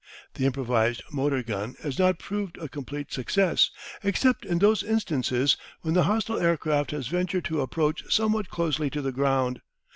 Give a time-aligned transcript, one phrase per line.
[0.33, 3.69] The improvised motor gun has not proved a complete success,
[4.03, 9.01] except in those instances when the hostile aircraft has ventured to approach somewhat closely to
[9.03, 9.61] the ground.